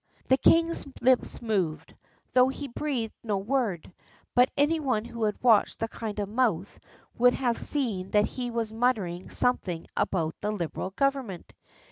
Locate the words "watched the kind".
5.43-6.17